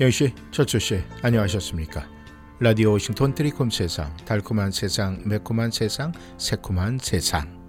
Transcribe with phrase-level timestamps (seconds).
[0.00, 2.08] 영씨, 철수씨, 안녕하셨습니까?
[2.60, 7.66] 라디오 워싱턴 트리콤 세상, 달콤한 세상, 매콤한 세상, 새콤한 세상.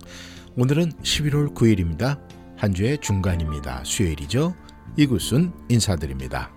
[0.56, 2.22] 오늘은 11월 9일입니다.
[2.56, 3.84] 한 주의 중간입니다.
[3.84, 4.54] 수요일이죠.
[4.96, 6.52] 이곳은 인사드립니다.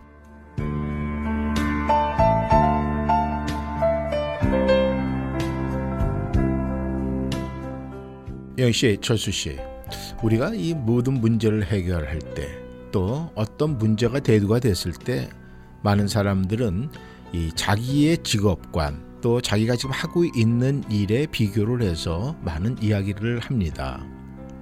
[8.59, 9.57] 영씨, 철수씨,
[10.23, 12.59] 우리가 이 모든 문제를 해결할 때,
[12.91, 15.31] 또 어떤 문제가 대두가 됐을 때
[15.83, 16.91] 많은 사람들은
[17.33, 24.05] 이 자기의 직업관 또 자기가 지금 하고 있는 일에 비교를 해서 많은 이야기를 합니다.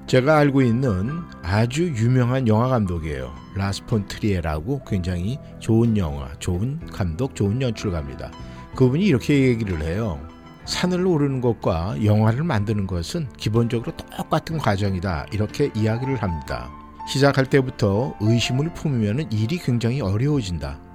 [0.07, 3.33] 제가 알고 있는 아주 유명한 영화 감독이에요.
[3.55, 8.31] 라스 폰 트리에라고 굉장히 좋은 영화, 좋은 감독, 좋은 연출가입니다.
[8.75, 10.21] 그분이 이렇게 얘기를 해요.
[10.65, 15.27] 산을 오르는 것과 영화를 만드는 것은 기본적으로 똑같은 과정이다.
[15.33, 16.71] 이렇게 이야기를 합니다.
[17.09, 20.90] 시작할 때부터 의심을 품으면 일이 굉장히 어려워진다.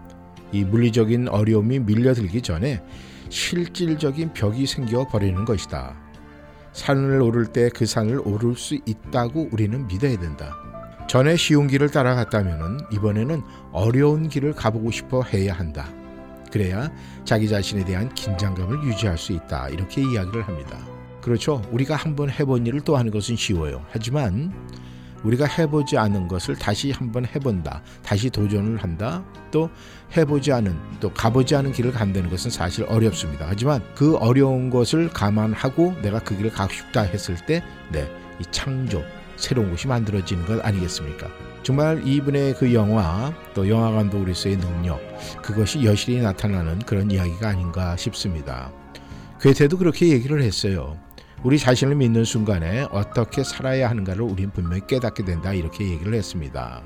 [0.56, 2.82] 이 물리적인 어려움이 밀려들기 전에
[3.30, 5.96] 실질적인 벽이 생겨 버리는 것이다.
[6.72, 10.56] 산을 오를 때 그 산을 오를 수 있다고 우리는 믿어야 된다.
[11.10, 13.42] 전에 쉬운 길을 따라갔다면 이번에는
[13.74, 15.90] 어려운 길을 가보고 싶어 해야 한다.
[16.52, 16.90] 그래야
[17.26, 19.68] 자기 자신에 대한 긴장감을 유지할 수 있다.
[19.70, 20.78] 이렇게 이야기를 합니다.
[21.22, 21.62] 그렇죠.
[21.72, 23.84] 우리가 한번 해본 일을 또 하는 것은 쉬워요.
[23.90, 24.54] 하지만
[25.26, 27.82] 우리가 해보지 않은 것을 다시 한번 해본다.
[28.04, 29.24] 다시 도전을 한다.
[29.52, 29.70] 또
[30.16, 33.46] 해보지 않은, 또 가보지 않은 길을 간다는 것은 사실 어렵습니다.
[33.50, 38.10] 하지만 그 어려운 것을 감안하고 내가 그 길을 가고 싶다 했을 때, 네,
[38.40, 39.04] 이 창조,
[39.36, 41.28] 새로운 것이 만들어지는 것 아니겠습니까?
[41.64, 45.02] 정말 이분의 그 영화, 또 영화 감독으로서의 능력,
[45.42, 48.72] 그것이 여실히 나타나는 그런 이야기가 아닌가 싶습니다.
[49.42, 50.98] 괴테도 그렇게 얘기를 했어요.
[51.44, 56.82] 우리 자신을 믿는 순간에 어떻게 살아야 하는가를 우리는 분명히 깨닫게 된다 이렇게 얘기를 했습니다.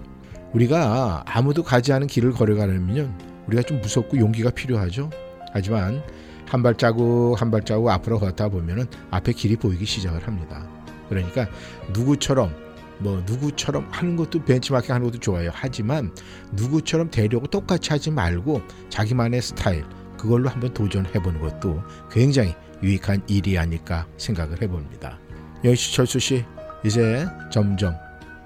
[0.54, 3.18] 우리가 아무도 가지 않은 길을 걸어가려면
[3.48, 5.10] 우리가 좀 무섭고 용기가 필요하죠.
[5.54, 6.04] 하지만
[6.46, 10.68] 한 발자국 한 발자국 앞으로 걷다 보면은 앞에 길이 보이기 시작을 합니다.
[11.08, 11.48] 그러니까
[11.94, 12.54] 누구처럼
[13.00, 15.52] 뭐 누구처럼 하는 것도 벤치마킹 하는 것도 좋아요.
[15.54, 16.12] 하지만
[16.52, 19.86] 누구처럼 되려고 똑같이 하지 말고 자기만의 스타일
[20.18, 21.82] 그걸로 한번 도전해 보는 것도
[22.12, 22.54] 굉장히
[22.84, 25.20] 유익한 일이 아닐까 생각을 해봅니다.
[25.64, 26.46] 여시 철수 씨
[26.86, 27.96] 이제 점점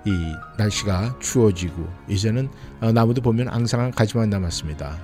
[0.06, 0.12] 이
[0.58, 2.50] 날씨가 추워지고 이제는
[2.82, 4.98] 어, 나무도 보면 앙상한 가지만 남았습니다.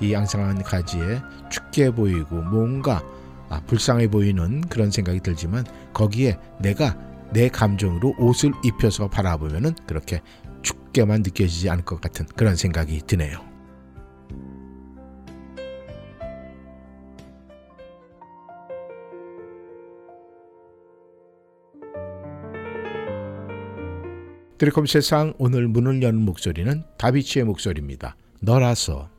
[0.00, 1.20] 이 앙상한 가지에
[1.50, 3.02] 춥게 보이고 뭔가
[3.48, 6.96] 아, 불쌍해 보이는 그런 생각이 들지만 거기에 내가
[7.32, 10.20] 내 감정으로 옷을 입혀서 바라보면은 그렇게
[10.62, 13.53] 춥게만 느껴지지 않을 것 같은 그런 생각이 드네요.
[24.58, 28.16] 드리콤 세상 오늘 문을 여는 목소리는 다비치의 목소리입니다.
[28.40, 29.10] 너라서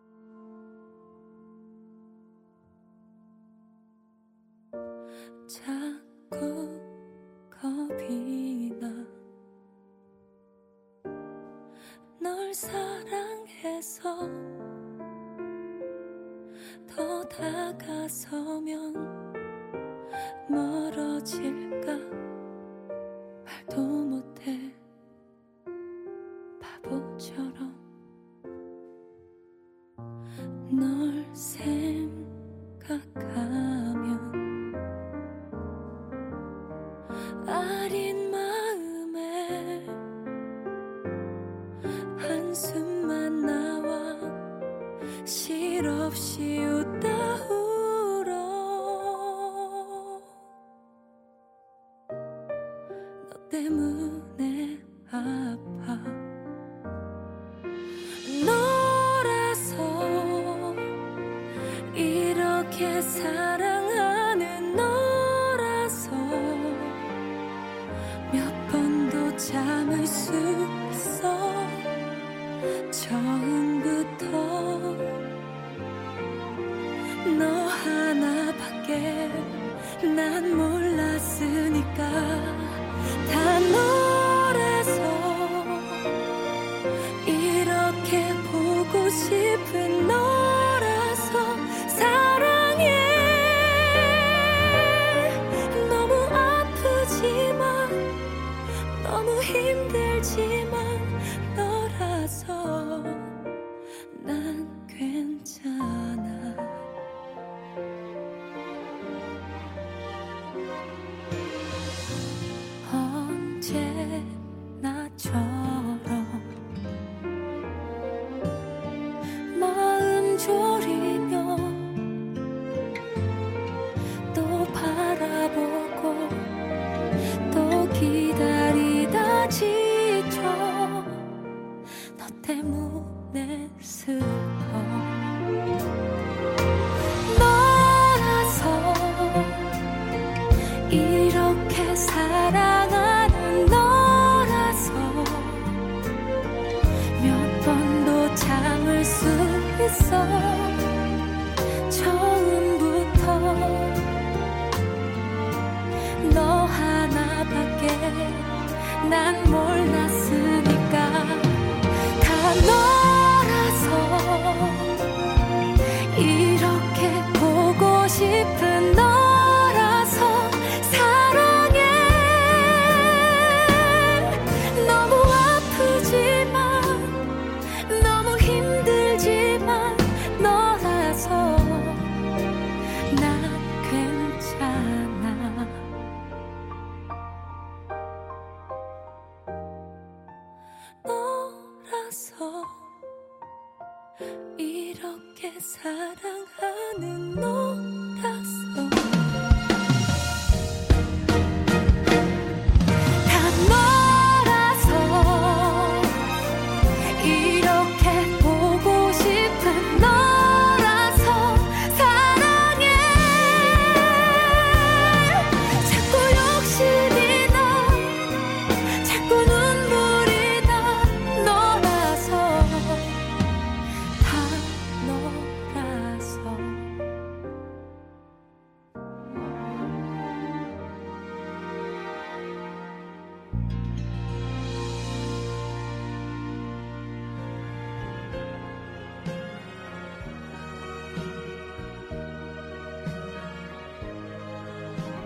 [115.18, 115.55] 언제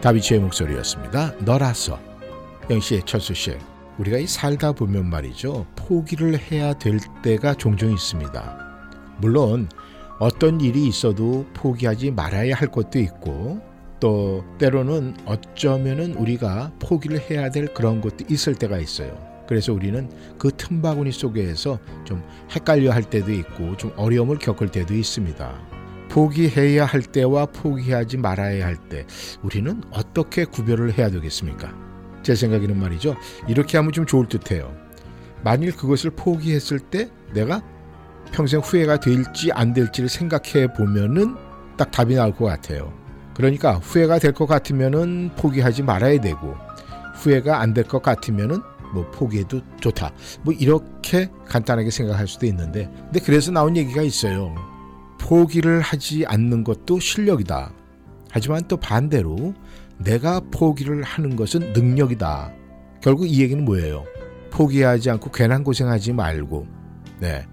[0.01, 1.33] 다비치의 목소리였습니다.
[1.39, 1.99] 너라서
[2.69, 3.57] 영씨, 철수 씨,
[3.97, 8.67] 우리가 이 살다 보면 말이죠 포기를 해야 될 때가 종종 있습니다.
[9.17, 9.67] 물론
[10.19, 13.61] 어떤 일이 있어도 포기하지 말아야 할 것도 있고
[13.99, 19.17] 또 때로는 어쩌면은 우리가 포기를 해야 될 그런 것도 있을 때가 있어요.
[19.47, 25.78] 그래서 우리는 그 틈바구니 속에서 좀 헷갈려 할 때도 있고 좀 어려움을 겪을 때도 있습니다.
[26.09, 29.05] 포기해야 할 때와 포기하지 말아야 할 때
[29.43, 31.71] 우리는 어떻게 구별을 해야 되겠습니까?
[32.23, 33.15] 제 생각에는 말이죠.
[33.47, 34.73] 이렇게 하면 좀 좋을 듯해요.
[35.43, 37.61] 만일 그것을 포기했을 때 내가
[38.31, 41.35] 평생 후회가 될지 안 될지를 생각해 보면은
[41.77, 42.91] 딱 답이 나올 것 같아요.
[43.35, 46.55] 그러니까 후회가 될 것 같으면은 포기하지 말아야 되고
[47.15, 48.59] 후회가 안 될 것 같으면은
[48.93, 50.11] 뭐 포기해도 좋다.
[50.41, 54.53] 뭐 이렇게 간단하게 생각할 수도 있는데 근데 그래서 나온 얘기가 있어요.
[55.19, 57.71] 포기를 하지 않는 것도 실력이다.
[58.31, 59.53] 하지만 또 반대로
[59.97, 62.53] 내가 포기를 하는 것은 능력이다.
[63.01, 64.05] 결국 이 얘기는 뭐예요?
[64.49, 66.67] 포기하지 않고 괜한 고생하지 말고,
[67.19, 67.45] 네.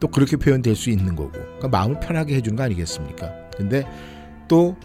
[0.00, 3.32] 또 그렇게 표현될 수 있는 거고, 그러니까 마음을 편하게 해주는 거 아니겠습니까?
[3.56, 3.86] 근데
[4.48, 4.76] 또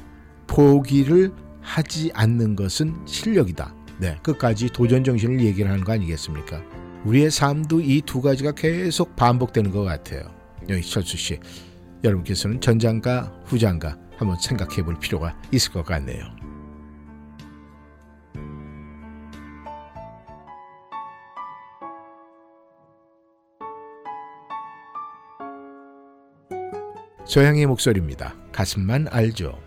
[0.48, 3.74] 포기를 하지 않는 것은 실력이다.
[4.00, 4.18] 네.
[4.22, 6.62] 끝까지 도전 정신을 얘기를 하는 거 아니겠습니까?
[7.06, 10.24] 우리의 삶도 이 두 가지가 계속 반복되는 것 같아요.
[10.70, 11.40] 여기 철수 씨.
[12.06, 16.24] 여러분께서는 전장과 후장과 한번 생각해 볼 필요가 있을 것 같네요.
[27.26, 28.36] 소양의 목소리입니다.
[28.52, 29.60] 가슴만 알죠.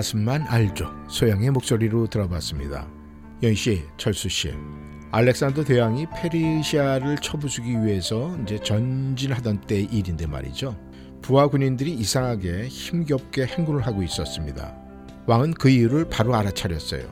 [0.00, 0.90] 가슴만 알죠.
[1.08, 2.88] 소양의 목소리로 들어봤습니다.
[3.42, 4.50] 연 씨, 철수 씨.
[5.10, 10.74] 알렉산더 대왕이 페르시아를 쳐부수기 위해서 이제 전진하던 때 일인데 말이죠.
[11.20, 14.74] 부하 군인들이 이상하게 힘겹게 행군을 하고 있었습니다.
[15.26, 17.04] 왕은 그 이유를 바로 알아차렸어요.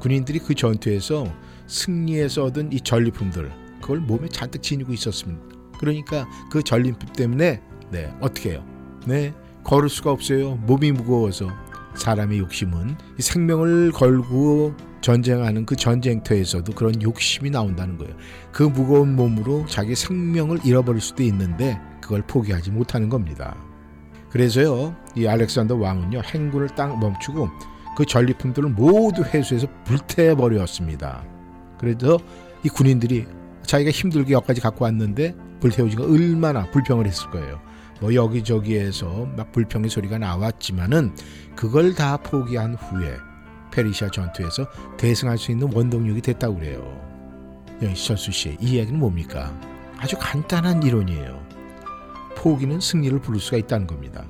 [0.00, 1.26] 군인들이 그 전투에서
[1.66, 5.42] 승리해서 얻은 이 전리품들 그걸 몸에 잔뜩 지니고 있었습니다.
[5.78, 7.60] 그러니까 그 전리품 때문에
[7.90, 8.64] 네 어떻게 해요?
[9.06, 9.34] 네
[9.64, 10.54] 걸을 수가 없어요.
[10.54, 11.50] 몸이 무거워서
[11.94, 18.14] 사람의 욕심은 이 생명을 걸고 전쟁하는 그 전쟁터에서도 그런 욕심이 나온다는 거예요.
[18.52, 23.56] 그 무거운 몸으로 자기 생명을 잃어버릴 수도 있는데 그걸 포기하지 못하는 겁니다.
[24.30, 27.48] 그래서요, 이 알렉산더 왕은요 행군을 딱 멈추고
[27.96, 31.22] 그 전리품들을 모두 회수해서 불태워버렸습니다.
[31.78, 32.18] 그래서
[32.64, 33.26] 이 군인들이
[33.64, 37.60] 자기가 힘들게 여기까지 갖고 왔는데 불태우지가 얼마나 불평을 했을 거예요.
[38.02, 41.14] 뭐 여기저기에서 막 불평의 소리가 나왔지만은
[41.54, 43.16] 그걸 다 포기한 후에
[43.70, 44.66] 페르시아 전투에서
[44.98, 47.00] 대승할 수 있는 원동력이 됐다고 그래요.
[47.80, 49.56] 영철수 씨, 이 이야기는 뭡니까?
[49.98, 51.46] 아주 간단한 이론이에요.
[52.36, 54.24] 포기는 승리를 부를 수가 있다는 겁니다.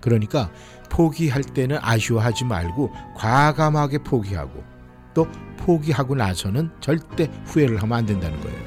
[0.00, 0.50] 그러니까
[0.88, 4.64] 포기할 때는 아쉬워하지 말고 과감하게 포기하고
[5.12, 8.58] 또 포기하고 나서는 절대 후회를 하면 안 된다는 거예요.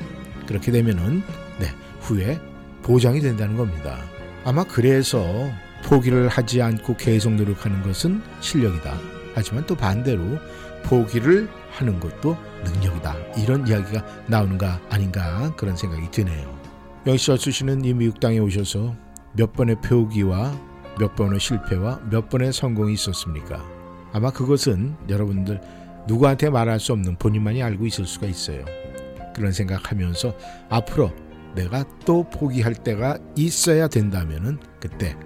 [0.45, 1.23] 그렇게 되면은
[1.59, 1.65] 네,
[2.01, 2.39] 후회
[2.83, 3.97] 보장이 된다는 겁니다.
[4.47, 5.51] 아마 그래서
[5.83, 8.97] 포기를 하지 않고 계속 노력하는 것은 실력이다.
[9.35, 10.23] 하지만 또 반대로
[10.83, 13.13] 포기를 하는 것도 능력이다.
[13.43, 16.57] 이런 이야기가 나오는가 아닌가 그런 생각이 드네요.
[17.05, 18.95] 영시철수 씨는 이 미국 땅에 오셔서
[19.33, 20.57] 몇 번의 포기와
[20.97, 23.61] 몇 번의 실패와 몇 번의 성공이 있었습니까?
[24.13, 25.59] 아마 그것은 여러분들
[26.07, 28.63] 누구한테 말할 수 없는 본인만이 알고 있을 수가 있어요.
[29.35, 30.33] 그런 생각하면서
[30.69, 31.11] 앞으로
[31.57, 35.17] 내가 또 포기할 때가 있어야 된다면은 그때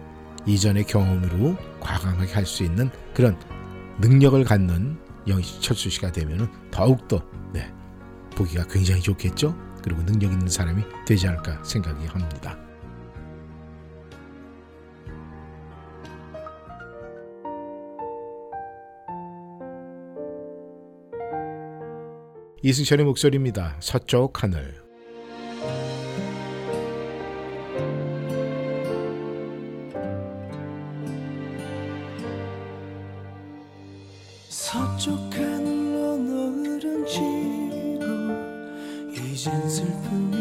[0.45, 3.37] 이전의 경험으로 과감하게 할 수 있는 그런
[3.99, 4.97] 능력을 갖는
[5.27, 7.21] 영철수 씨가 되면은 더욱더
[7.53, 7.71] 네,
[8.35, 9.55] 보기가 굉장히 좋겠죠.
[9.83, 12.57] 그리고 능력 있는 사람이 되지 않을까 생각이 합니다.
[22.63, 23.75] 이승철의 목소리입니다.
[23.79, 24.90] 서쪽 하늘.
[34.71, 38.05] 서쪽 하늘로 노을은 지고
[39.11, 40.40] 이젠 슬픔이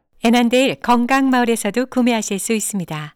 [0.23, 3.15] 애난데일 건강마을에서도 구매하실 수 있습니다.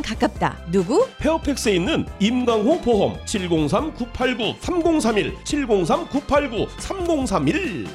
[0.00, 0.58] 가깝다.
[0.70, 1.08] 누구?
[1.18, 7.88] 페어팩스에 있는 임강호 보험 703-989-3031 703-989-3031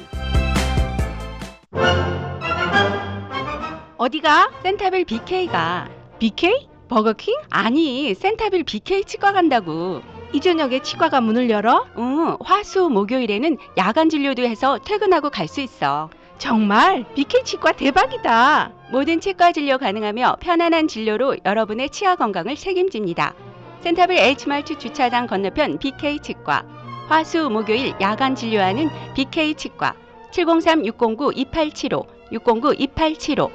[3.98, 4.50] 어디가?
[4.62, 5.88] 센타빌 BK가.
[6.18, 6.68] BK?
[6.88, 7.34] 버거킹?
[7.50, 10.00] 아니, 센타빌 BK 치과 간다고.
[10.32, 11.86] 이 저녁에 치과가 문을 열어?
[11.96, 16.10] 응, 화수 목요일에는 야간 진료도 해서 퇴근하고 갈 수 있어.
[16.38, 17.04] 정말?
[17.14, 18.72] BK 치과 대박이다.
[18.90, 23.34] 모든 치과 진료 가능하며 편안한 진료로 여러분의 치아 건강을 책임집니다.
[23.80, 26.64] 센타빌 H마트 주차장 건너편 BK 치과.
[27.08, 29.94] 화수 목요일 야간 진료하는 BK 치과.
[30.32, 33.50] 703-609-2875, 609-2875.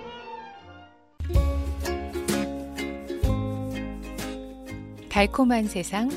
[5.10, 6.10] 달콤한 세상,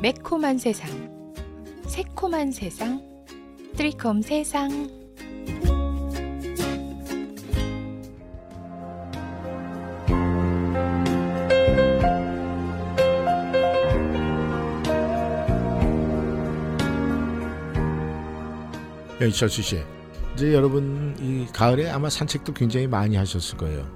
[0.00, 0.88] 매콤한 세상,
[1.86, 3.02] 새콤한 세상,
[3.76, 4.97] 트리콤 세상.
[19.28, 19.82] 연철수 씨,
[20.34, 23.86] 이제 여러분 이 가을에 아마 산책도 굉장히 많이 하셨을 거예요.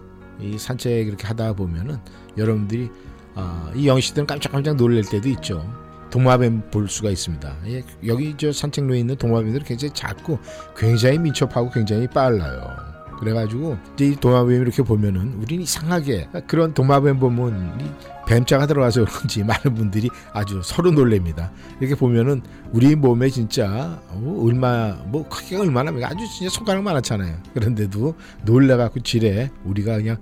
[0.41, 1.99] 이 산책 이렇게 하다 보면은
[2.37, 2.91] 여러분들이
[3.35, 5.67] 아, 이 영시들은 깜짝깜짝 놀랄 때도 있죠.
[6.11, 7.57] 도마뱀 볼 수가 있습니다.
[7.69, 10.39] 예, 여기 저 산책로에 있는 도마뱀들은 굉장히 작고
[10.77, 12.92] 굉장히 민첩하고 굉장히 빨라요.
[13.23, 17.85] 그래가지고 이제 이 도마뱀 이렇게 보면은 우리는 이상하게 그런 도마뱀 보면 이
[18.27, 21.53] 뱀자가 들어가서 그런지 많은 분들이 아주 서로 놀랍니다.
[21.79, 27.37] 이렇게 보면은 우리 몸에 진짜 어, 얼마 뭐 크기가 얼마나 아주 진짜 손가락 많았잖아요.
[27.55, 30.17] 그런데도 놀래갖고 지레 우리가 그냥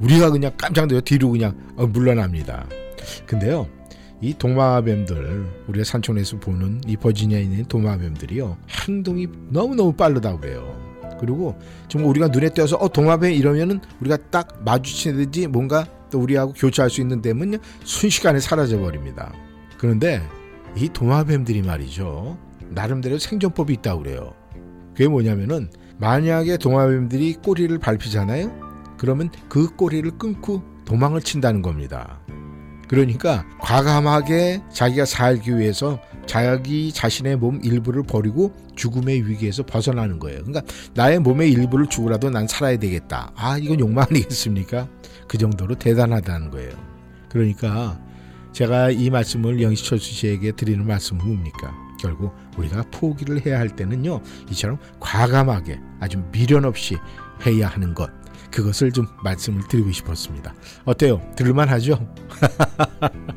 [0.00, 2.64] 우리가 그냥 깜짝 놀라 뒤로 그냥 어, 물러납니다.
[3.26, 3.66] 근데요.
[4.22, 10.89] 이 도마뱀들 우리가 산촌에서 보는 이 버지니아에 있는 도마뱀들이요 행동이 너무너무 빠르다고 그래요
[11.20, 11.54] 그리고
[11.88, 17.00] 정말 우리가 눈에 띄어서 어 도마뱀 이러면은 우리가 딱 마주치든지 뭔가 또 우리하고 교차할 수
[17.00, 19.32] 있는 데면요 순식간에 사라져 버립니다.
[19.78, 20.22] 그런데
[20.76, 22.38] 이 도마뱀들이 말이죠
[22.70, 24.34] 나름대로 생존법이 있다고 그래요.
[24.92, 28.96] 그게 뭐냐면은 만약에 도마뱀들이 꼬리를 밟히잖아요?
[28.96, 32.20] 그러면 그 꼬리를 끊고 도망을 친다는 겁니다
[32.90, 40.42] 그러니까 과감하게 자기가 살기 위해서 자기 자신의 몸 일부를 버리고 죽음의 위기에서 벗어나는 거예요.
[40.42, 40.62] 그러니까
[40.94, 43.30] 나의 몸의 일부를 죽으라도 난 살아야 되겠다.
[43.36, 44.88] 아, 이건 욕망 아니겠습니까?
[45.28, 46.72] 그 정도로 대단하다는 거예요.
[47.28, 48.00] 그러니까
[48.50, 51.72] 제가 이 말씀을 영시철수 씨에게 드리는 말씀은 뭡니까?
[52.00, 56.96] 결국 우리가 포기를 해야 할 때는요, 이처럼 과감하게 아주 미련 없이
[57.46, 58.10] 해야 하는 것.
[58.50, 60.54] 그것을 좀 말씀을 드리고 싶었습니다.
[60.84, 61.22] 어때요?
[61.36, 62.06] 들을만 하죠?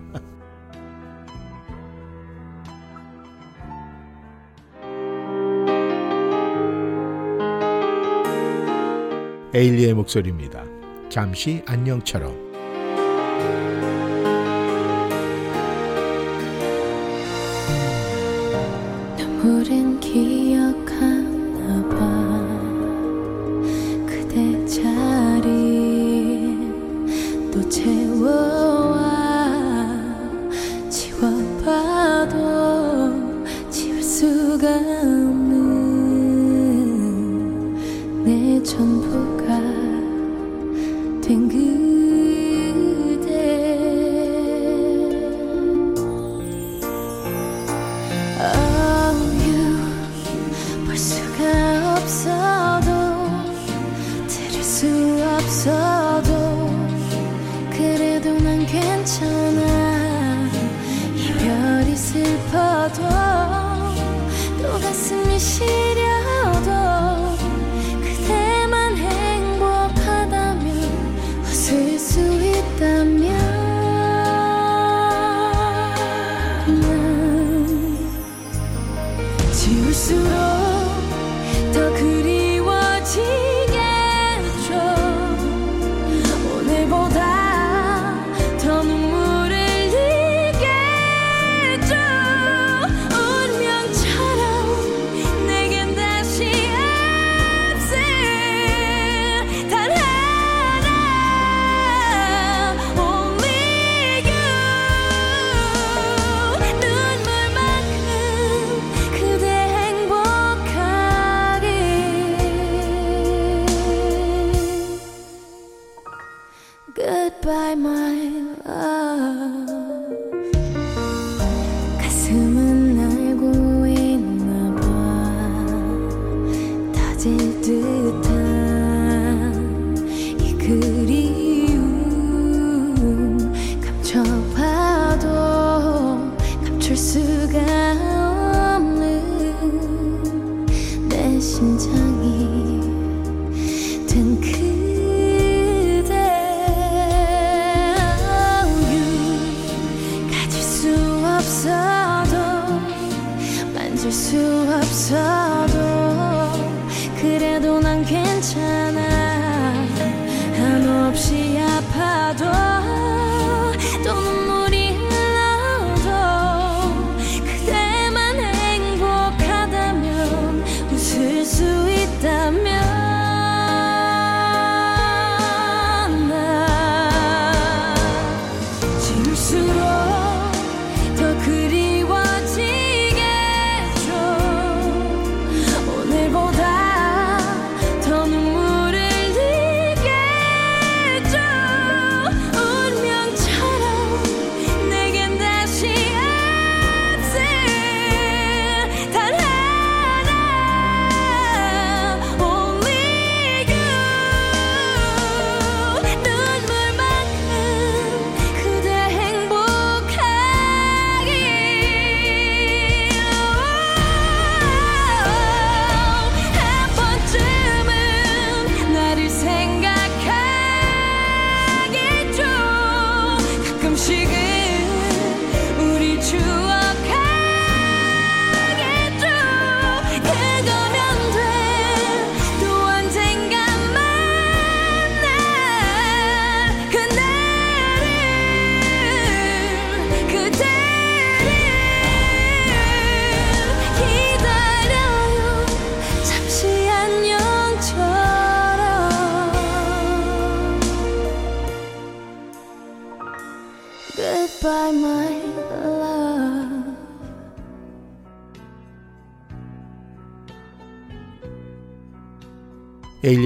[9.56, 10.64] 에일리의 목소리입니다.
[11.10, 12.43] 잠시 안녕처럼.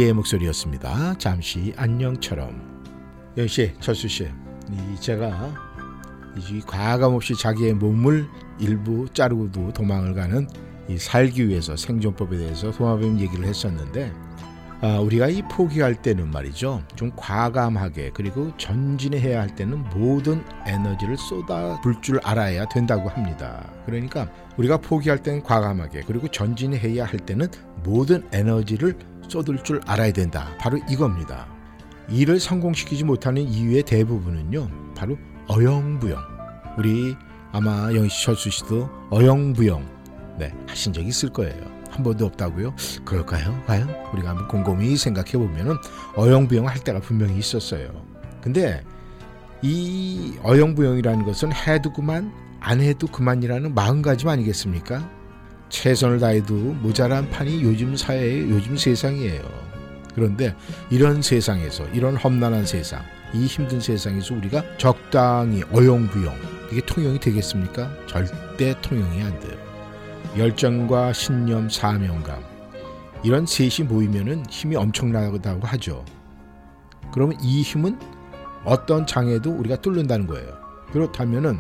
[0.08, 1.18] 에일리의 목소리였습니다.
[1.18, 2.82] 잠시 안녕처럼.
[3.38, 4.28] 여희 씨, 철수 씨,
[4.72, 5.54] 이 제가
[6.38, 8.28] 이 과감 없이 자기의 몸을
[8.60, 10.48] 일부 자르고도 도망을 가는
[10.88, 14.12] 이 살기 위해서 생존법에 대해서 도마뱀 얘기를 했었는데
[14.80, 16.84] 아, 우리가 이 포기할 때는 말이죠.
[16.96, 23.68] 좀 과감하게 그리고 전진해야 할 때는 모든 에너지를 쏟아 볼줄 알아야 된다고 합니다.
[23.86, 27.48] 그러니까 우리가 포기할 때는 과감하게 그리고 전진해야 할 때는
[27.84, 28.96] 모든 에너지를
[29.28, 30.50] 쏟을 줄 알아야 된다.
[30.60, 31.48] 바로 이겁니다.
[32.10, 34.94] 일을 성공시키지 못하는 이유의 대부분은요.
[34.96, 36.18] 바로 어영부영.
[36.78, 37.16] 우리
[37.52, 39.98] 아마 영희 철수 씨도 어영부영
[40.38, 41.78] 네, 하신 적 있을 거예요.
[41.90, 42.76] 한 번도 없다고요?
[43.04, 43.64] 그럴까요?
[43.66, 43.90] 과연?
[44.14, 45.76] 우리가 한번 곰곰이 생각해 보면은
[46.16, 48.06] 어영부영 할 때가 분명히 있었어요.
[48.42, 48.84] 근데
[49.62, 55.10] 이 어영부영이라는 것은 해도 그만 안 해도 그만이라는 마음가짐 아니겠습니까?
[55.70, 59.42] 최선을 다해도 모자란 판이 요즘 사회의 요즘 세상이에요.
[60.16, 60.56] 그런데
[60.90, 63.04] 이런 세상에서 이런 험난한 세상,
[63.34, 66.34] 이 힘든 세상에서 우리가 적당히 어영부영
[66.72, 67.92] 이게 통용이 되겠습니까?
[68.08, 69.58] 절대 통용이 안 돼요.
[70.38, 72.44] 열정과 신념, 사명감
[73.24, 76.04] 이런 셋이 모이면은 힘이 엄청나다고 하죠.
[77.12, 78.00] 그러면 이 힘은
[78.64, 80.58] 어떤 장애도 우리가 뚫는다는 거예요.
[80.92, 81.60] 그렇다면은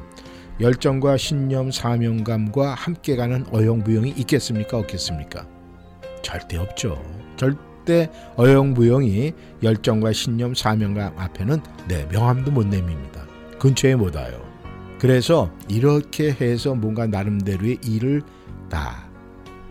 [0.59, 4.79] 열정과 신념, 사명감과 함께 가는 어영부영이 있겠습니까?
[4.79, 5.47] 없겠습니까?
[6.23, 6.99] 절대 없죠.
[7.35, 13.27] 절대 어영부영이 열정과 신념, 사명감 앞에는 네 명함도 못 내밉니다.
[13.59, 14.41] 근처에 못 와요.
[14.97, 18.23] 그래서 이렇게 해서 뭔가 나름대로의 일을
[18.67, 19.07] 다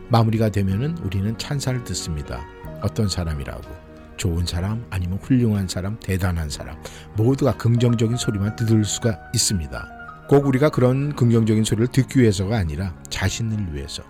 [0.09, 2.46] 마무리가 되면은 우리는 찬사를 듣습니다.
[2.81, 6.81] 어떤 사람이라고 좋은 사람 아니면 훌륭한 사람, 대단한 사람
[7.16, 9.96] 모두가 긍정적인 소리만 들을 수가 있습니다.
[10.29, 14.03] 꼭 우리가 그런 긍정적인 소리를 듣기 위해서가 아니라 자신을 위해서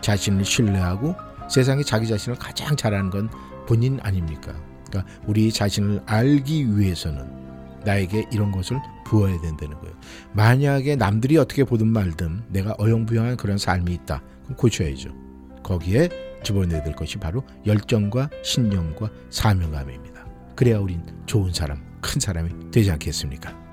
[0.00, 1.14] 자신을 신뢰하고
[1.48, 3.28] 세상에 자기 자신을 가장 잘하는 건
[3.66, 4.52] 본인 아닙니까?
[4.88, 7.44] 그러니까 우리 자신을 알기 위해서는
[7.84, 9.94] 나에게 이런 것을 부어야 된다는 거예요.
[10.32, 14.22] 만약에 남들이 어떻게 보든 말든 내가 어영부영한 그런 삶이 있다.
[14.44, 15.10] 그럼 고쳐야죠.
[15.62, 16.08] 거기에
[16.42, 20.26] 집어내야 될 것이 바로 열정과 신념과 사명감입니다.
[20.56, 23.63] 그래야 우린 좋은 사람, 큰 사람이 되지 않겠습니까?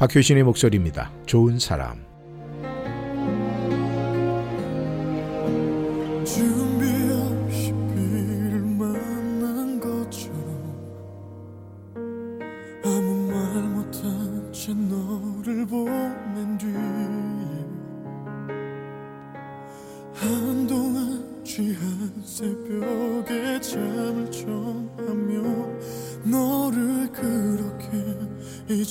[0.00, 1.12] 박효신의 목소리입니다.
[1.26, 2.10] 좋은 사람.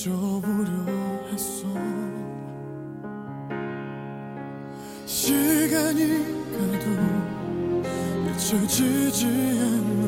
[0.00, 0.99] 없이
[8.70, 9.99] 지지 않는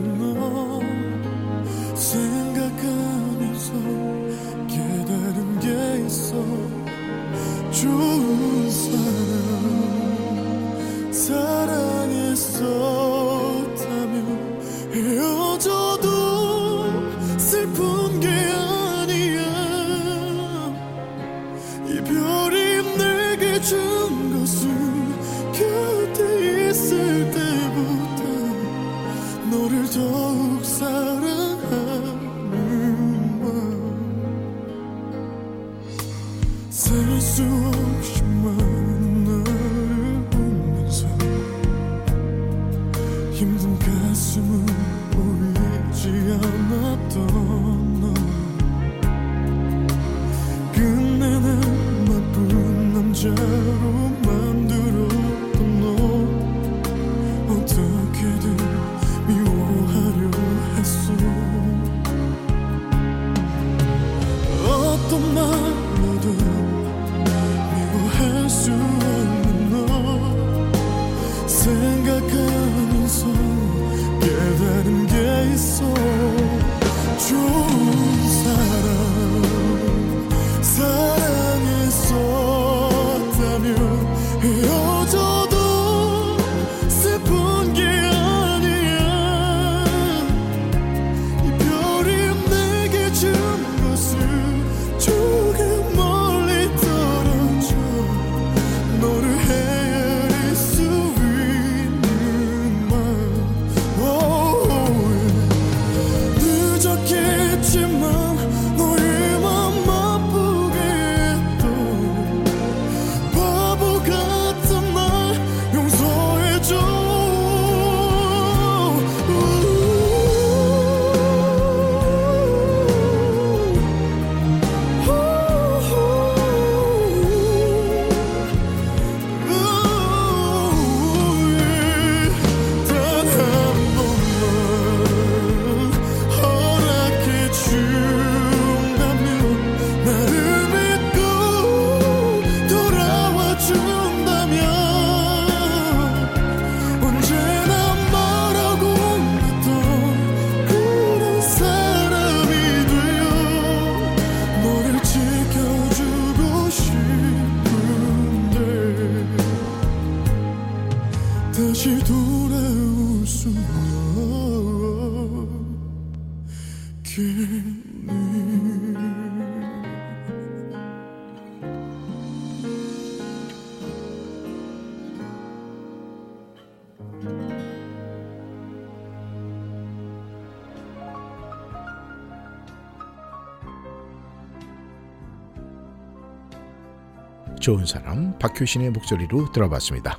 [187.63, 190.19] 좋은 사람 박효신의 목소리로 들어봤습니다.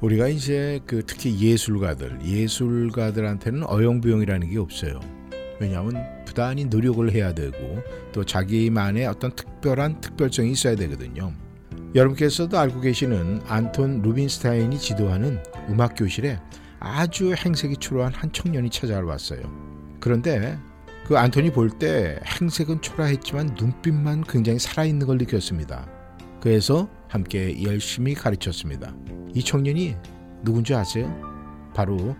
[0.00, 4.98] 우리가 이제 그 특히 예술가들, 예술가들한테는 어영부영이라는 게 없어요.
[5.60, 7.78] 왜냐하면 부단히 노력을 해야 되고
[8.10, 11.32] 또 자기만의 어떤 특별한 특별성이 있어야 되거든요.
[11.94, 16.40] 여러분께서도 알고 계시는 안톤 루빈스타인이 지도하는 음악 교실에
[16.80, 19.42] 아주 행색이 초라한 한 청년이 찾아왔어요.
[20.00, 20.58] 그런데
[21.06, 25.99] 그 안토니 볼때 행색은 초라했지만 눈빛만 굉장히 살아있는 걸 느꼈습니다.
[26.40, 28.94] 그래서 함께 열심히 가르쳤습니다.
[29.34, 29.96] 이 청년이
[30.42, 31.14] 누군지 아세요?
[31.74, 32.16] 바로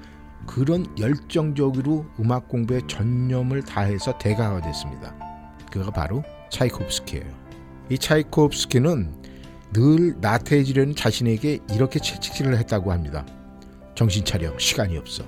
[0.47, 5.15] 그런 열정적으로 음악 공부에 전념을 다해서 대가가 됐습니다.
[5.71, 7.25] 그가 바로 차이콥스키예요.
[7.91, 9.15] 이 차이콥스키는
[9.73, 13.25] 늘 나태해지려는 자신에게 이렇게 채찍질을 했다고 합니다.
[13.95, 15.25] 정신 차려 시간이 없어.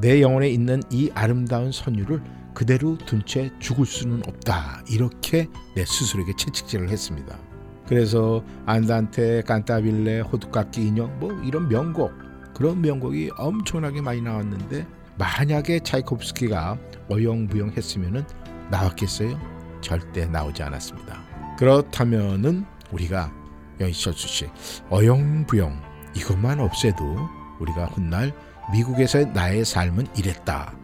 [0.00, 4.84] 내 영혼에 있는 이 아름다운 선율을 그대로 둔 채 죽을 수는 없다.
[4.90, 7.38] 이렇게 내 스스로에게 채찍질을 했습니다.
[7.86, 12.12] 그래서 안단테, 깐타빌레, 호두깎이 인형 뭐 이런 명곡
[12.54, 14.86] 그런 명곡이 엄청나게 많이 나왔는데
[15.18, 16.78] 만약에 차이콥스키가
[17.10, 18.24] 어영부영 했으면은
[18.70, 19.38] 나왔겠어요?
[19.80, 21.22] 절대 나오지 않았습니다.
[21.58, 23.32] 그렇다면은 우리가
[23.80, 24.48] 여이철수 씨
[24.90, 25.80] 어영부영
[26.16, 27.16] 이것만 없애도
[27.60, 28.32] 우리가 훗날
[28.72, 30.74] 미국에서의 나의 삶은 이랬다.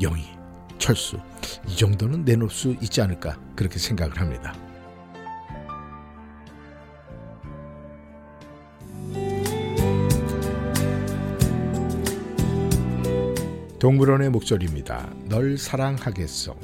[0.00, 0.24] 영희,
[0.78, 1.18] 철수
[1.66, 4.54] 이 정도는 내놓을 수 있지 않을까 그렇게 생각을 합니다.
[13.84, 15.12] 동물원의 목소리입니다.
[15.28, 16.56] 널 사랑하겠어.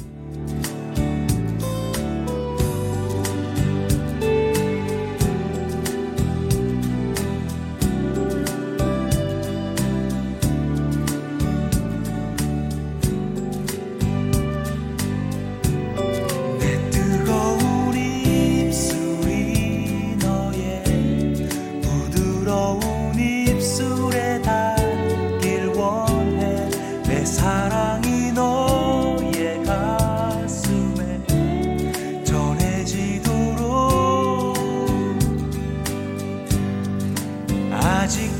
[38.10, 38.39] 아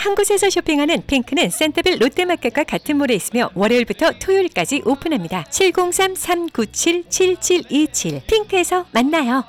[0.00, 5.44] 한 곳에서 쇼핑하는 핑크는 센터빌 롯데마켓과 같은 몰에 있으며 월요일부터 토요일까지 오픈합니다.
[5.50, 9.44] 703-397-7727 핑크에서 만나요.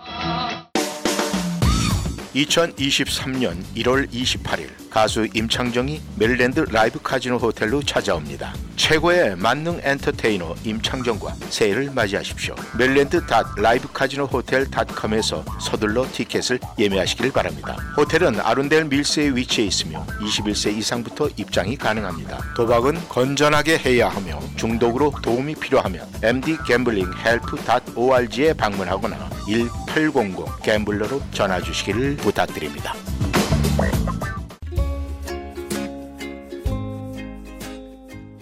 [2.35, 8.53] 2023년 1월 28일 가수 임창정이 메릴랜드 라이브 카지노 호텔로 찾아옵니다.
[8.75, 12.53] 최고의 만능 엔터테이너 임창정과 새해를 맞이하십시오.
[12.77, 13.23] 메릴랜드
[13.55, 17.77] 라이브 카지노 호텔 닷컴에서 서둘러 티켓을 예매하시길 바랍니다.
[17.95, 22.53] 호텔은 아룬델 밀스에 위치해 있으며 21세 이상부터 입장이 가능합니다.
[22.55, 32.93] 도박은 건전하게 해야 하며 중독으로 도움이 필요하면 mdgamblinghelp.org에 방문하거나 1800 gambler로 전화 주시기를 부탁드립니다.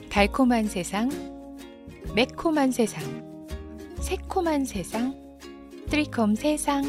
[0.09, 1.07] 달콤한 세상,
[2.15, 3.03] 매콤한 세상,
[3.99, 5.15] 새콤한 세상,
[5.87, 6.83] 트리콤 세상.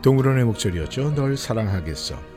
[0.00, 1.14] 동물원의 목소리였죠.
[1.14, 2.33] 널 사랑하겠어.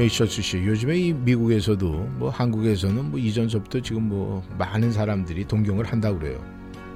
[0.00, 1.86] 여이셔츠 씨, 요즘에 이 미국에서도
[2.16, 6.42] 뭐 한국에서는 뭐 이전서부터 지금 뭐 많은 사람들이 동경을 한다고 그래요.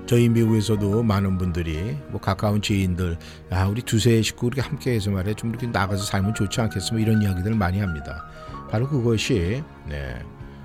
[0.07, 3.18] 저희 미국에서도 많은 분들이 뭐 가까운 지인들,
[3.50, 7.20] 아 우리 두세 식구 이렇게 함께해서 말해 좀 이렇게 나가서 살면 좋지 않겠어, 뭐 이런
[7.20, 8.24] 이야기들을 많이 합니다.
[8.70, 10.18] 바로 그것이 네,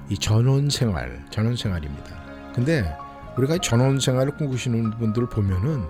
[0.09, 2.05] 이 전원 생활, 전원 생활입니다.
[2.55, 2.89] 근데
[3.37, 5.83] 우리가 전원 생활을 꿈꾸시는 분들을 보면은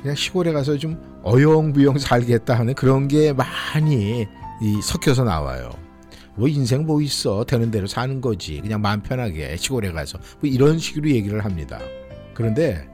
[0.00, 4.28] 그냥 시골에 가서 좀 어영부영 살겠다 하는 그런 게 많이
[4.60, 5.70] 이 섞여서 나와요.
[6.36, 10.78] 뭐 인생 뭐 있어 되는 대로 사는 거지 그냥 마음 편하게 시골에 가서 뭐 이런
[10.78, 11.78] 식으로 얘기를 합니다.
[12.34, 12.88] 그런데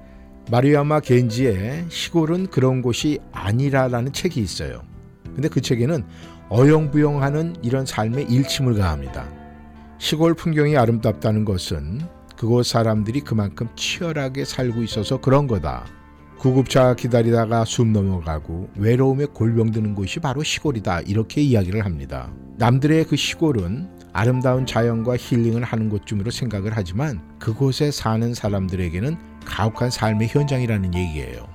[0.50, 4.82] 마리아마 겐지의 시골은 그런 곳이 아니라라는 책이 있어요.
[5.34, 6.04] 근데 그 책에는
[6.48, 9.28] 어영부영하는 이런 삶에 일침을 가합니다.
[9.98, 12.00] 시골 풍경이 아름답다는 것은
[12.36, 15.86] 그곳 사람들이 그만큼 치열하게 살고 있어서 그런 거다.
[16.38, 21.00] 구급차 기다리다가 숨 넘어가고 외로움에 골병드는 곳이 바로 시골이다.
[21.02, 22.30] 이렇게 이야기를 합니다.
[22.58, 30.28] 남들의 그 시골은 아름다운 자연과 힐링을 하는 곳쯤으로 생각을 하지만 그곳에 사는 사람들에게는 가혹한 삶의
[30.28, 31.46] 현장이라는 얘기예요.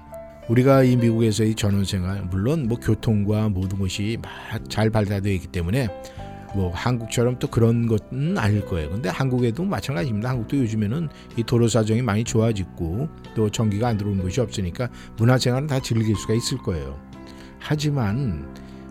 [0.49, 4.31] 우리가 이 미국에서의 전원생활 물론 뭐 교통과 모든 것이 막
[4.69, 5.87] 잘 발달되어 있기 때문에
[6.55, 8.89] 뭐 한국처럼 또 그런 것은 아닐 거예요.
[8.89, 10.29] 근데 한국에도 마찬가지입니다.
[10.29, 15.79] 한국도 요즘에는 이 도로 사정이 많이 좋아졌고 또 전기가 안 들어오는 곳이 없으니까 문화생활은 다
[15.79, 16.99] 즐길 수가 있을 거예요.
[17.59, 18.47] 하지만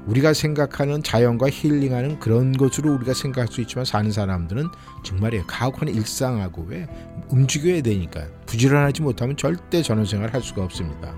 [0.07, 4.69] 우리가 생각하는 자연과 힐링하는 그런 것으로 우리가 생각할 수 있지만 사는 사람들은
[5.05, 5.45] 정말이에요.
[5.47, 6.89] 가혹한 일상하고 왜
[7.29, 11.15] 움직여야 되니까 부지런하지 못하면 절대 전원생활 할 수가 없습니다.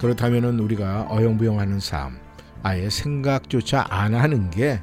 [0.00, 2.18] 그렇다면은 우리가 어영부영하는 삶,
[2.62, 4.80] 아예 생각조차 안 하는 게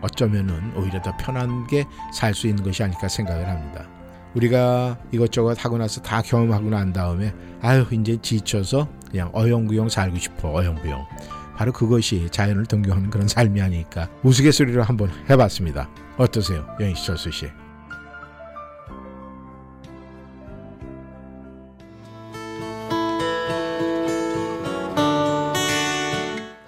[0.00, 1.84] 어쩌면은 오히려 더 편하게
[2.14, 3.86] 살 수 있는 것이 아닐까 생각을 합니다.
[4.34, 10.50] 우리가 이것저것 하고 나서 다 경험하고 난 다음에 아유 이제 지쳐서 그냥 어영부영 살고 싶어
[10.54, 11.04] 어영부영
[11.56, 15.88] 바로 그것이 자연을 동경하는 그런 삶이 아닐까 우스갯소리로 한번 해봤습니다.
[16.18, 17.46] 어떠세요, 영희철수 씨?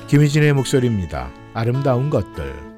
[0.09, 1.31] 김희진의 목소리입니다.
[1.55, 2.70] 아름다운 것들.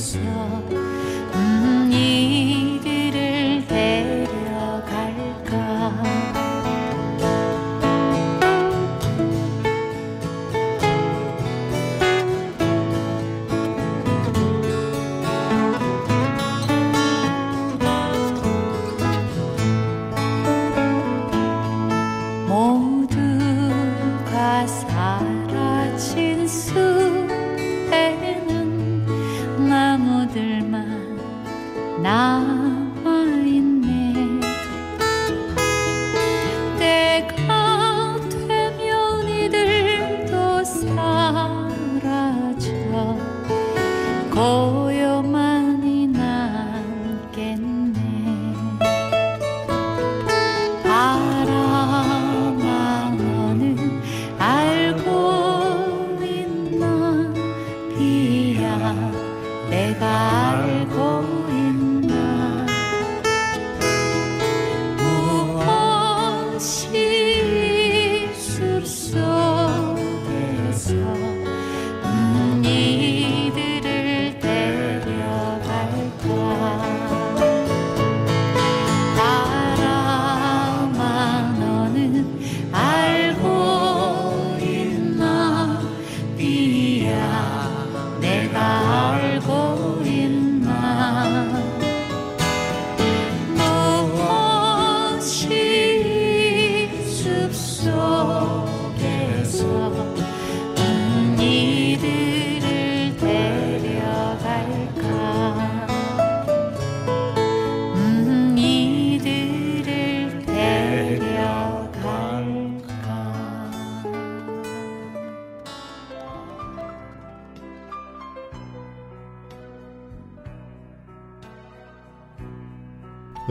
[0.00, 0.89] 下。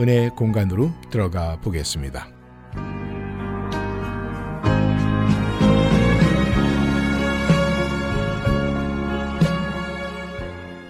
[0.00, 2.26] 은혜의 공간으로 들어가 보겠습니다.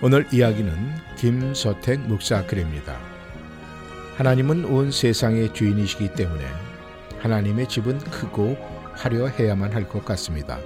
[0.01, 0.73] 오늘 이야기는
[1.17, 2.97] 김서택 목사 글입니다.
[4.17, 6.45] 하나님은 온 세상의 주인이시기 때문에
[7.19, 8.57] 하나님의 집은 크고
[8.93, 10.61] 화려해야만 할 것 같습니다.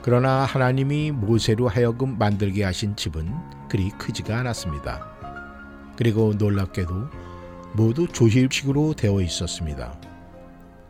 [0.00, 3.30] 그러나 하나님이 모세로 하여금 만들게 하신 집은
[3.68, 5.06] 그리 크지가 않았습니다.
[5.96, 7.31] 그리고 놀랍게도
[7.74, 9.98] 모두 조립식으로 되어 있었습니다.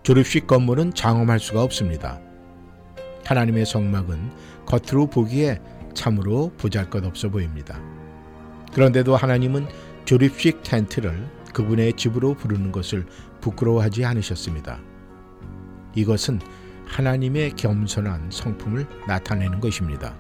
[0.03, 2.21] 조립식 건물은 장엄할 수가 없습니다.
[3.25, 4.31] 하나님의 성막은
[4.67, 5.61] 겉으로 보기에
[5.95, 7.81] 참으로 보잘것없어 보입니다.
[8.73, 9.67] 그런데도 하나님은
[10.05, 13.07] 조립식 텐트를 그분의 집으로 부르는 것을
[13.41, 14.81] 부끄러워하지 않으셨습니다.
[15.95, 16.41] 이것은
[16.87, 20.17] 하나님의 겸손한 성품을 나타내는 것입니다.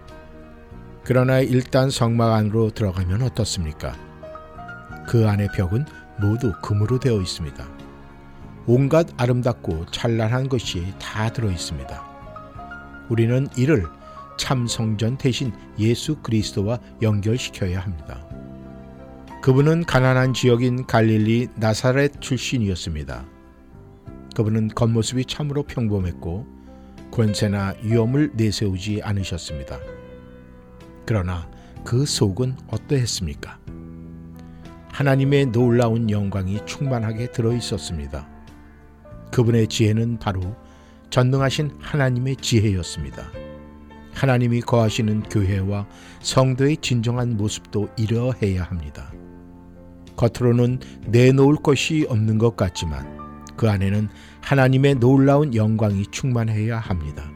[1.04, 3.96] 그러나 일단 성막 안으로 들어가면 어떻습니까?
[5.08, 5.84] 그 안의 벽은
[6.20, 7.64] 모두 금으로 되어 있습니다.
[8.66, 12.02] 온갖 아름답고 찬란한 것이 다 들어 있습니다.
[13.08, 13.86] 우리는 이를
[14.38, 18.26] 참 성전 대신 예수 그리스도와 연결시켜야 합니다.
[19.42, 23.24] 그분은 가난한 지역인 갈릴리 나사렛 출신이었습니다.
[24.36, 26.46] 그분은 겉모습이 참으로 평범했고
[27.10, 29.78] 권세나 위엄을 내세우지 않으셨습니다.
[31.04, 31.50] 그러나
[31.84, 33.61] 그 속은 어떠했습니까?
[34.92, 38.28] 하나님의 놀라운 영광이 충만하게 들어 있었습니다.
[39.32, 40.54] 그분의 지혜는 바로
[41.08, 43.24] 전능하신 하나님의 지혜였습니다.
[44.12, 45.86] 하나님이 거하시는 교회와
[46.20, 49.10] 성도의 진정한 모습도 이러해야 합니다.
[50.16, 54.10] 겉으로는 내놓을 것이 없는 것 같지만 그 안에는
[54.42, 57.30] 하나님의 놀라운 영광이 충만해야 합니다.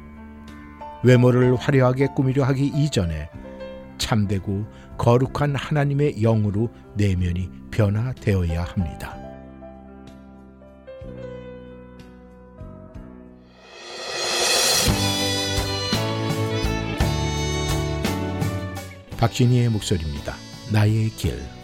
[1.02, 3.30] 외모를 화려하게 꾸미려 하기 이전에
[3.96, 4.66] 참되고
[4.98, 9.16] 거룩한 하나님의 영으로 내면이 변화되어야 합니다.
[19.18, 20.34] 박진희의 목소리입니다.
[20.72, 21.55] 나의 길.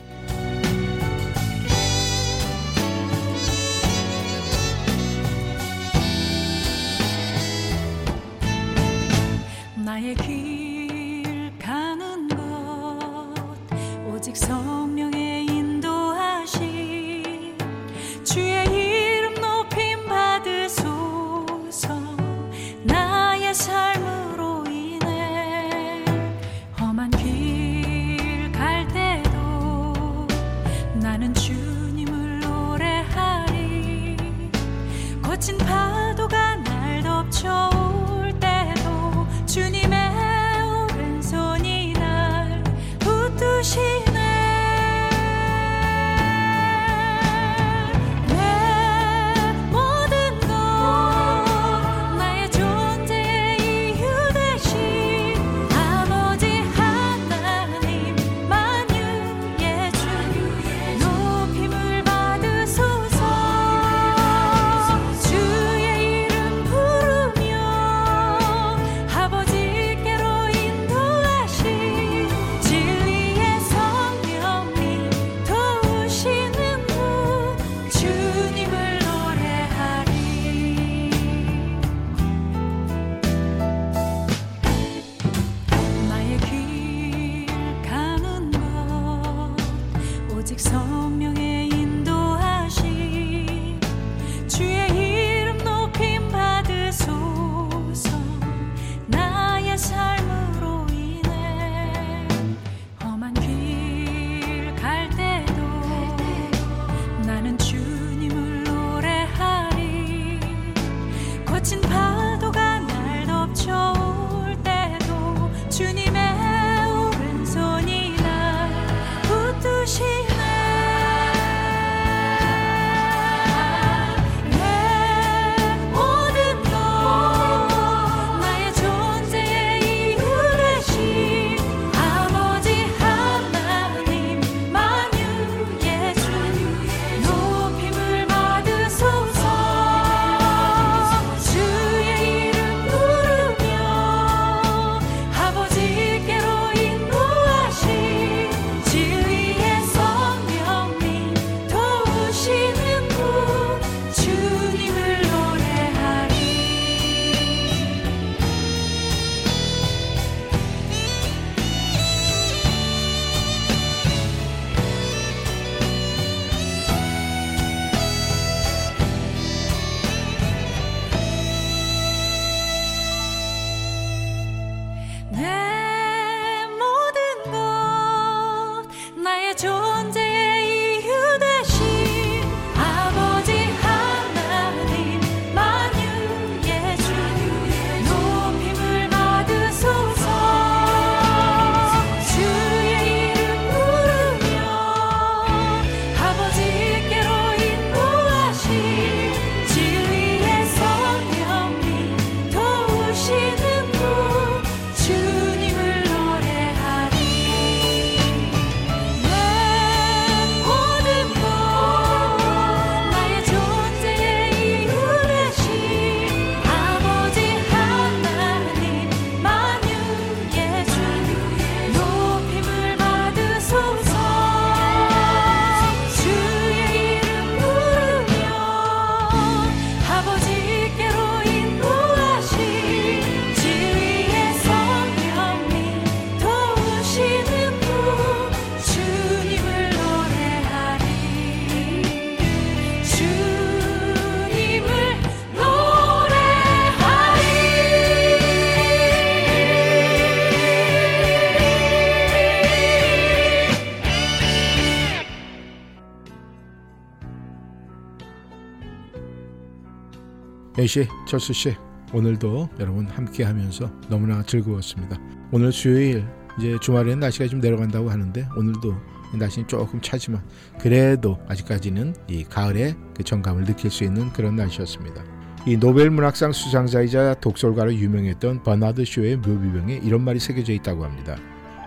[260.82, 261.76] A씨, 철수씨,
[262.12, 265.16] 오늘도 여러분 함께 하면서 너무나 즐거웠습니다.
[265.52, 266.26] 오늘 수요일,
[266.58, 268.92] 이제 주말에는 날씨가 좀 내려간다고 하는데, 오늘도
[269.38, 270.42] 날씨는 조금 차지만,
[270.80, 275.22] 그래도 아직까지는 이 가을의 그 정감을 느낄 수 있는 그런 날씨였습니다.
[275.66, 281.36] 이 노벨 문학상 수상자이자 독설가로 유명했던 버나드 쇼의 묘비병에 이런 말이 새겨져 있다고 합니다.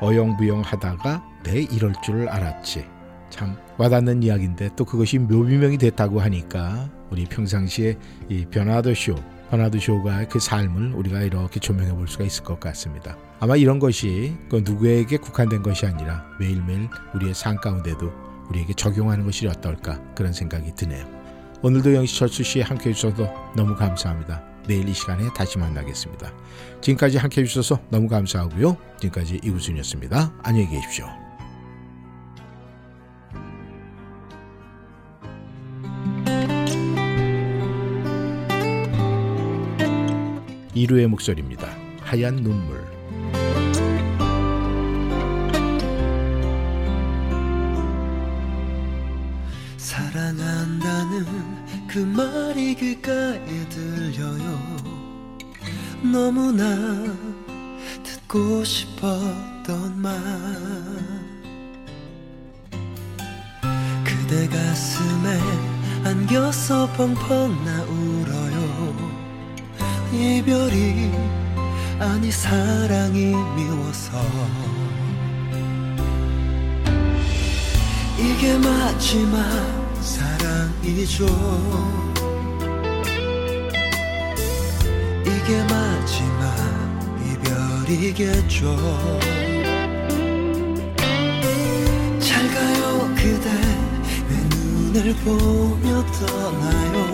[0.02, 2.86] 어영부영 하다가 내 이럴 줄 알았지.
[3.30, 7.98] 참 와닿는 이야기인데 또 그것이 묘비명이 됐다고 하니까 우리 평상시에
[8.28, 9.16] 이 버나드 쇼,
[9.50, 13.18] 버나드 쇼가 그 삶을 우리가 이렇게 조명해 볼 수가 있을 것 같습니다.
[13.40, 18.12] 아마 이런 것이 그 누구에게 국한된 것이 아니라 매일매일 우리의 삶 가운데도
[18.50, 21.08] 우리에게 적용하는 것이 어떨까 그런 생각이 드네요.
[21.62, 24.44] 오늘도 영시철수 씨 함께 해주셔서 너무 감사합니다.
[24.68, 26.34] 내일 이 시간에 다시 만나겠습니다.
[26.82, 28.76] 지금까지 함께 해주셔서 너무 감사하고요.
[29.00, 30.34] 지금까지 이구순이었습니다.
[30.44, 31.25] 안녕히 계십시오.
[40.76, 41.70] 이루의 목소리입니다.
[42.02, 42.84] 하얀 눈물.
[49.78, 51.26] 사랑한다는
[51.88, 54.60] 그 말이 귓가에 들려요
[56.02, 56.66] 너무나
[58.04, 60.14] 듣고 싶었던 말
[64.04, 65.40] 그대 가슴에
[66.04, 68.15] 안겨서 펑펑 나 울어요
[70.16, 71.12] 이별이
[72.00, 74.12] 아니 사랑이 미워서.
[78.18, 79.44] 이게 마지막
[80.02, 81.26] 사랑이죠.
[85.26, 86.44] 이게 마지막
[87.86, 88.78] 이별이겠죠.
[92.20, 93.50] 잘 가요 그대.
[94.30, 97.14] 내 눈을 보며 떠나요.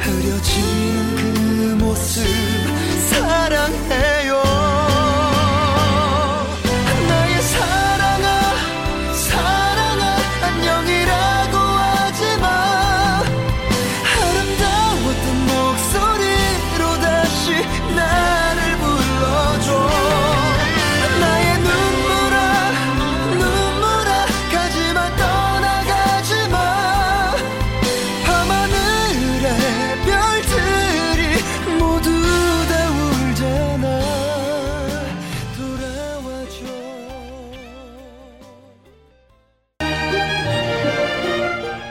[0.00, 1.39] 흐려지는 그
[1.78, 2.22] 모습
[3.10, 4.19] 사랑해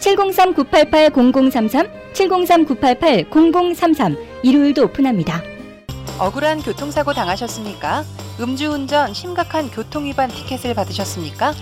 [0.00, 5.42] 703-988-0033 703-988-0033 일요일도 오픈합니다.
[6.18, 8.04] 억울한 교통사고 당하셨습니까?
[8.40, 11.54] 음주운전 심각한 교통위반 티켓을 받으셨습니까?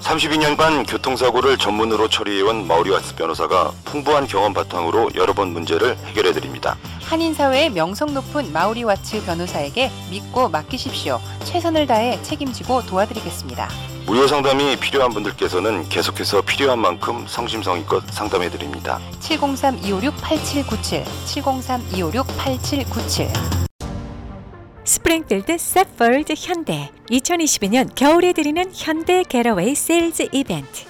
[0.00, 6.76] 32년간 교통사고를 전문으로 처리해온 마우리와스 변호사가 풍부한 경험 바탕으로 여러 번 문제를 해결해 드립니다.
[7.02, 11.20] 한인사회의 명성 높은 마우리 와츠 변호사에게 믿고 맡기십시오.
[11.44, 13.68] 최선을 다해 책임지고 도와드리겠습니다.
[14.10, 18.98] 무료 상담이 필요한 분들께서는 계속해서 필요한 만큼 성심성의껏 상담해 드립니다.
[19.20, 21.04] 703-256-8797
[21.94, 23.28] 703-256-8797
[24.82, 30.89] 스프링필드 세폴드 현대 2022년 겨울에 드리는 현대 Getaway Sales Event